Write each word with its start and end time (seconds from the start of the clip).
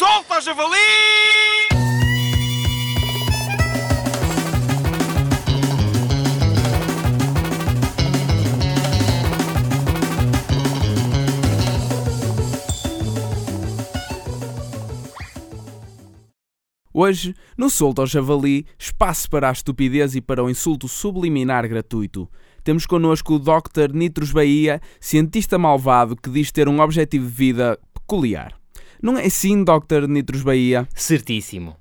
Solta, 0.00 0.40
javali! 0.40 0.78
Hoje, 16.94 17.34
no 17.58 17.68
Solto 17.68 18.00
ao 18.00 18.06
Javali, 18.06 18.64
espaço 18.78 19.28
para 19.28 19.50
a 19.50 19.52
estupidez 19.52 20.14
e 20.14 20.22
para 20.22 20.42
o 20.42 20.48
insulto 20.48 20.88
subliminar 20.88 21.68
gratuito. 21.68 22.26
Temos 22.64 22.86
connosco 22.86 23.34
o 23.34 23.38
Dr. 23.38 23.92
Nitros 23.92 24.32
Bahia, 24.32 24.80
cientista 24.98 25.58
malvado 25.58 26.16
que 26.16 26.30
diz 26.30 26.50
ter 26.50 26.70
um 26.70 26.80
objetivo 26.80 27.26
de 27.26 27.34
vida 27.34 27.78
peculiar. 27.92 28.59
Não 29.02 29.16
é 29.16 29.26
assim, 29.26 29.64
Dr. 29.64 30.06
Nitros 30.08 30.42
Bahia? 30.42 30.86
Certíssimo. 30.94 31.74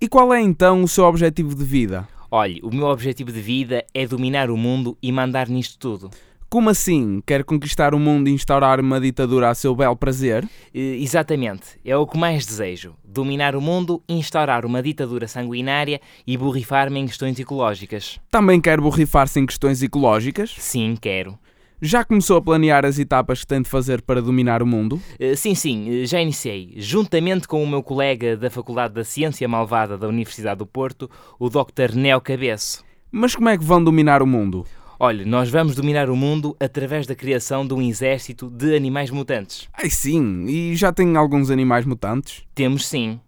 E 0.00 0.08
qual 0.08 0.32
é 0.32 0.40
então 0.40 0.82
o 0.82 0.88
seu 0.88 1.04
objetivo 1.04 1.54
de 1.54 1.64
vida? 1.64 2.08
Olhe, 2.30 2.60
o 2.62 2.70
meu 2.70 2.86
objetivo 2.86 3.32
de 3.32 3.40
vida 3.40 3.84
é 3.92 4.06
dominar 4.06 4.48
o 4.50 4.56
mundo 4.56 4.96
e 5.02 5.10
mandar 5.10 5.48
nisto 5.48 5.76
tudo. 5.78 6.10
Como 6.48 6.70
assim? 6.70 7.22
Quer 7.26 7.44
conquistar 7.44 7.94
o 7.94 7.98
mundo 7.98 8.28
e 8.28 8.32
instaurar 8.32 8.78
uma 8.78 9.00
ditadura 9.00 9.48
a 9.48 9.54
seu 9.54 9.74
belo 9.74 9.96
prazer? 9.96 10.48
Eh, 10.74 10.98
exatamente, 11.00 11.80
é 11.84 11.96
o 11.96 12.06
que 12.06 12.18
mais 12.18 12.44
desejo. 12.44 12.94
Dominar 13.04 13.56
o 13.56 13.60
mundo, 13.60 14.02
instaurar 14.08 14.64
uma 14.64 14.82
ditadura 14.82 15.26
sanguinária 15.26 16.00
e 16.26 16.36
borrifar-me 16.36 17.00
em 17.00 17.06
questões 17.06 17.40
ecológicas. 17.40 18.20
Também 18.30 18.60
quer 18.60 18.80
borrifar-se 18.80 19.40
em 19.40 19.46
questões 19.46 19.82
ecológicas? 19.82 20.54
Sim, 20.58 20.96
quero. 21.00 21.38
Já 21.84 22.04
começou 22.04 22.36
a 22.36 22.40
planear 22.40 22.86
as 22.86 22.96
etapas 23.00 23.40
que 23.40 23.46
tem 23.48 23.60
de 23.60 23.68
fazer 23.68 24.02
para 24.02 24.22
dominar 24.22 24.62
o 24.62 24.66
mundo? 24.66 25.02
Eh, 25.18 25.34
sim, 25.34 25.52
sim, 25.52 26.02
eh, 26.02 26.06
já 26.06 26.20
iniciei. 26.20 26.74
Juntamente 26.76 27.48
com 27.48 27.60
o 27.60 27.66
meu 27.66 27.82
colega 27.82 28.36
da 28.36 28.48
Faculdade 28.48 28.94
da 28.94 29.02
Ciência 29.02 29.48
Malvada 29.48 29.98
da 29.98 30.06
Universidade 30.06 30.58
do 30.58 30.66
Porto, 30.66 31.10
o 31.40 31.50
Dr. 31.50 31.96
Neo 31.96 32.20
Cabeço. 32.20 32.84
Mas 33.10 33.34
como 33.34 33.48
é 33.48 33.58
que 33.58 33.64
vão 33.64 33.82
dominar 33.82 34.22
o 34.22 34.26
mundo? 34.28 34.64
Olha, 34.96 35.26
nós 35.26 35.50
vamos 35.50 35.74
dominar 35.74 36.08
o 36.08 36.14
mundo 36.14 36.56
através 36.60 37.04
da 37.04 37.16
criação 37.16 37.66
de 37.66 37.74
um 37.74 37.82
exército 37.82 38.48
de 38.48 38.76
animais 38.76 39.10
mutantes. 39.10 39.68
Ai 39.72 39.90
sim, 39.90 40.44
e 40.46 40.76
já 40.76 40.92
tem 40.92 41.16
alguns 41.16 41.50
animais 41.50 41.84
mutantes? 41.84 42.44
Temos 42.54 42.86
sim. 42.86 43.18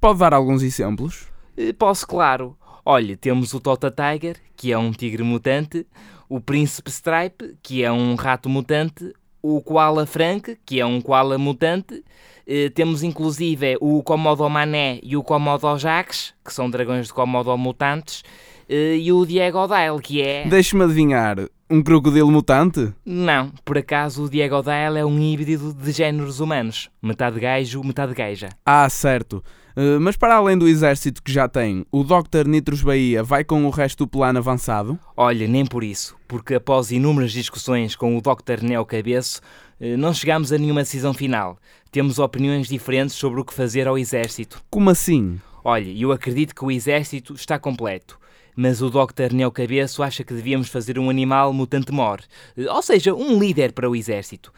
Pode 0.00 0.20
dar 0.20 0.32
alguns 0.32 0.62
exemplos? 0.62 1.26
Eh, 1.56 1.72
Posso, 1.72 2.06
claro. 2.06 2.56
Olha, 2.86 3.16
temos 3.16 3.52
o 3.52 3.58
Tota 3.58 3.90
Tiger, 3.90 4.36
que 4.56 4.70
é 4.70 4.78
um 4.78 4.92
tigre 4.92 5.24
mutante, 5.24 5.84
o 6.28 6.40
Príncipe 6.40 6.90
Stripe, 6.90 7.56
que 7.62 7.82
é 7.82 7.90
um 7.90 8.14
rato 8.14 8.48
mutante, 8.48 9.12
o 9.42 9.60
Koala 9.62 10.04
Frank, 10.06 10.58
que 10.66 10.80
é 10.80 10.86
um 10.86 11.00
koala 11.00 11.38
mutante, 11.38 12.02
eh, 12.46 12.70
temos 12.70 13.02
inclusive 13.02 13.76
o 13.80 14.02
Komodo 14.02 14.48
Mané 14.48 14.98
e 15.02 15.16
o 15.16 15.22
Komodo 15.22 15.78
Jax, 15.78 16.34
que 16.44 16.52
são 16.52 16.68
dragões 16.68 17.06
de 17.06 17.12
Komodo 17.12 17.56
mutantes, 17.56 18.22
eh, 18.68 18.96
e 18.96 19.12
o 19.12 19.24
Diego 19.24 19.66
Dyle, 19.66 20.02
que 20.02 20.20
é... 20.20 20.46
Deixe-me 20.46 20.84
adivinhar, 20.84 21.36
um 21.70 21.82
crocodilo 21.82 22.30
mutante? 22.30 22.92
Não, 23.04 23.50
por 23.64 23.78
acaso 23.78 24.24
o 24.24 24.30
Diego 24.30 24.62
Dyle 24.62 24.98
é 24.98 25.04
um 25.04 25.18
híbrido 25.18 25.72
de 25.72 25.92
géneros 25.92 26.40
humanos, 26.40 26.90
metade 27.02 27.38
gajo, 27.38 27.82
metade 27.84 28.14
gaja. 28.14 28.48
Ah, 28.64 28.88
certo. 28.88 29.42
Uh, 29.78 30.00
mas 30.00 30.16
para 30.16 30.34
além 30.34 30.58
do 30.58 30.66
exército 30.66 31.22
que 31.22 31.30
já 31.30 31.46
tem, 31.48 31.86
o 31.92 32.02
Dr. 32.02 32.48
Nitros 32.48 32.82
Bahia 32.82 33.22
vai 33.22 33.44
com 33.44 33.64
o 33.64 33.70
resto 33.70 33.98
do 33.98 34.08
plano 34.08 34.40
avançado? 34.40 34.98
Olha, 35.16 35.46
nem 35.46 35.64
por 35.64 35.84
isso, 35.84 36.16
porque 36.26 36.56
após 36.56 36.90
inúmeras 36.90 37.30
discussões 37.30 37.94
com 37.94 38.18
o 38.18 38.20
Dr. 38.20 38.60
Neo 38.60 38.84
Cabeço, 38.84 39.40
eh, 39.80 39.96
não 39.96 40.12
chegámos 40.12 40.52
a 40.52 40.58
nenhuma 40.58 40.82
decisão 40.82 41.14
final. 41.14 41.56
Temos 41.92 42.18
opiniões 42.18 42.66
diferentes 42.66 43.14
sobre 43.14 43.40
o 43.40 43.44
que 43.44 43.54
fazer 43.54 43.86
ao 43.86 43.96
exército. 43.96 44.60
Como 44.68 44.90
assim? 44.90 45.40
Olha, 45.62 45.88
eu 45.96 46.10
acredito 46.10 46.56
que 46.56 46.64
o 46.64 46.72
exército 46.72 47.34
está 47.34 47.56
completo, 47.56 48.18
mas 48.56 48.82
o 48.82 48.90
Dr. 48.90 49.32
Neo 49.32 49.52
Cabeço 49.52 50.02
acha 50.02 50.24
que 50.24 50.34
devíamos 50.34 50.68
fazer 50.68 50.98
um 50.98 51.08
animal 51.08 51.52
mutante 51.52 51.92
mor, 51.92 52.20
Eh, 52.56 52.68
ou 52.68 52.82
seja, 52.82 53.14
um 53.14 53.38
líder 53.38 53.70
para 53.72 53.88
o 53.88 53.94
exército. 53.94 54.52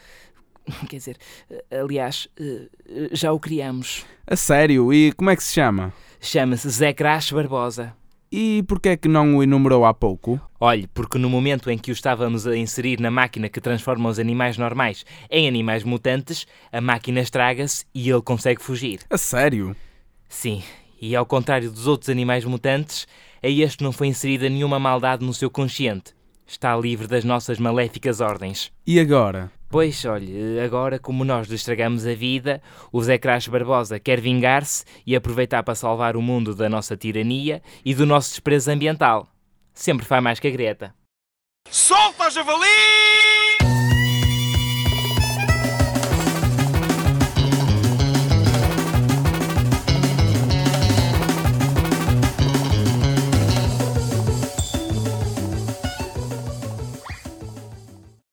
Quer 0.88 0.96
dizer, 0.96 1.16
eh, 1.50 1.80
aliás, 1.80 2.28
eh, 2.38 2.68
já 3.12 3.32
o 3.32 3.40
criamos. 3.40 4.04
A 4.26 4.36
sério? 4.36 4.92
E 4.92 5.12
como 5.12 5.30
é 5.30 5.36
que 5.36 5.42
se 5.42 5.54
chama? 5.54 5.92
Chama-se 6.20 6.68
Zé 6.68 6.92
Crash 6.92 7.32
Barbosa. 7.32 7.94
E 8.32 8.62
porquê 8.68 8.90
é 8.90 8.96
que 8.96 9.08
não 9.08 9.36
o 9.36 9.42
enumerou 9.42 9.84
há 9.84 9.92
pouco? 9.92 10.40
Olhe, 10.60 10.86
porque 10.94 11.18
no 11.18 11.28
momento 11.28 11.68
em 11.68 11.76
que 11.76 11.90
o 11.90 11.92
estávamos 11.92 12.46
a 12.46 12.56
inserir 12.56 13.00
na 13.00 13.10
máquina 13.10 13.48
que 13.48 13.60
transforma 13.60 14.08
os 14.08 14.20
animais 14.20 14.56
normais 14.56 15.04
em 15.28 15.48
animais 15.48 15.82
mutantes, 15.82 16.46
a 16.70 16.80
máquina 16.80 17.20
estraga-se 17.20 17.84
e 17.92 18.08
ele 18.08 18.22
consegue 18.22 18.62
fugir. 18.62 19.00
A 19.10 19.18
sério? 19.18 19.74
Sim, 20.28 20.62
e 21.00 21.16
ao 21.16 21.26
contrário 21.26 21.72
dos 21.72 21.88
outros 21.88 22.08
animais 22.08 22.44
mutantes, 22.44 23.08
a 23.42 23.48
este 23.48 23.82
não 23.82 23.90
foi 23.90 24.06
inserida 24.06 24.48
nenhuma 24.48 24.78
maldade 24.78 25.26
no 25.26 25.34
seu 25.34 25.50
consciente. 25.50 26.14
Está 26.46 26.76
livre 26.76 27.08
das 27.08 27.24
nossas 27.24 27.58
maléficas 27.58 28.20
ordens. 28.20 28.70
E 28.86 29.00
agora? 29.00 29.50
Pois, 29.70 30.04
olhe, 30.04 30.58
agora 30.58 30.98
como 30.98 31.24
nós 31.24 31.46
lhe 31.46 31.54
estragamos 31.54 32.04
a 32.04 32.12
vida, 32.12 32.60
o 32.90 33.00
Zé 33.00 33.18
Crash 33.18 33.46
Barbosa 33.46 34.00
quer 34.00 34.20
vingar-se 34.20 34.84
e 35.06 35.14
aproveitar 35.14 35.62
para 35.62 35.76
salvar 35.76 36.16
o 36.16 36.22
mundo 36.22 36.56
da 36.56 36.68
nossa 36.68 36.96
tirania 36.96 37.62
e 37.84 37.94
do 37.94 38.04
nosso 38.04 38.30
desprezo 38.30 38.72
ambiental. 38.72 39.28
Sempre 39.72 40.04
faz 40.04 40.20
mais 40.20 40.40
que 40.40 40.48
a 40.48 40.50
Greta. 40.50 40.92
Solta, 41.70 42.28
javali! 42.30 43.29